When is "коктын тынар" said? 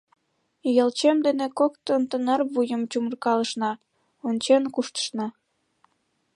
1.59-2.41